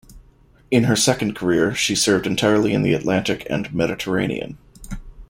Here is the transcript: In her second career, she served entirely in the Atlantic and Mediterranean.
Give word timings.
In 0.71 0.85
her 0.85 0.95
second 0.95 1.35
career, 1.35 1.75
she 1.75 1.93
served 1.93 2.25
entirely 2.25 2.73
in 2.73 2.81
the 2.81 2.93
Atlantic 2.95 3.45
and 3.51 3.71
Mediterranean. 3.71 4.57